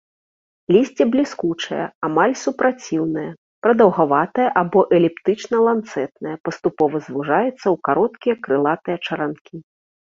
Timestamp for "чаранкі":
9.07-9.55